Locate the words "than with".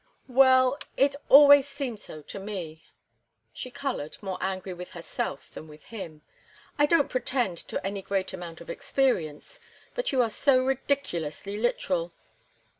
5.51-5.83